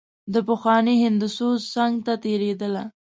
د 0.33 0.35
پخواني 0.47 0.95
هندو 1.03 1.27
سوز 1.37 1.59
څنګ 1.75 1.93
ته 2.05 2.13
تېرېدله. 2.23 2.83